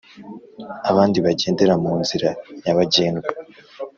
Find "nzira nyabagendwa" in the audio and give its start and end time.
2.01-3.29